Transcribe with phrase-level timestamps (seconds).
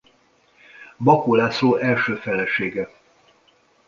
[0.97, 2.89] Bakó László első felesége.